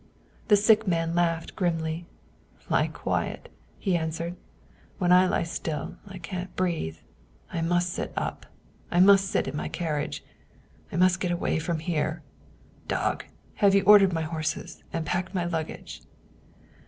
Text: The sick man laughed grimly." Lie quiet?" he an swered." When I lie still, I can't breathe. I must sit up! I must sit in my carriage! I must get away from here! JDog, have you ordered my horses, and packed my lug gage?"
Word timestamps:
The 0.47 0.55
sick 0.55 0.87
man 0.87 1.13
laughed 1.13 1.55
grimly." 1.55 2.07
Lie 2.71 2.87
quiet?" 2.87 3.49
he 3.77 3.95
an 3.95 4.09
swered." 4.09 4.35
When 4.97 5.11
I 5.11 5.27
lie 5.27 5.43
still, 5.43 5.97
I 6.07 6.17
can't 6.17 6.55
breathe. 6.55 6.97
I 7.53 7.61
must 7.61 7.93
sit 7.93 8.11
up! 8.17 8.47
I 8.89 8.99
must 8.99 9.27
sit 9.29 9.47
in 9.47 9.55
my 9.55 9.67
carriage! 9.67 10.23
I 10.91 10.95
must 10.95 11.19
get 11.19 11.29
away 11.29 11.59
from 11.59 11.77
here! 11.77 12.23
JDog, 12.87 13.25
have 13.57 13.75
you 13.75 13.83
ordered 13.83 14.11
my 14.11 14.23
horses, 14.23 14.81
and 14.91 15.05
packed 15.05 15.35
my 15.35 15.45
lug 15.45 15.67
gage?" 15.67 16.01